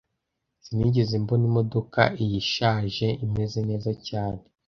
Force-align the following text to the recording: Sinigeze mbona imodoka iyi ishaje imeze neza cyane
Sinigeze 0.65 1.13
mbona 1.23 1.43
imodoka 1.49 2.01
iyi 2.23 2.35
ishaje 2.43 3.07
imeze 3.25 3.59
neza 3.69 3.91
cyane 4.07 4.43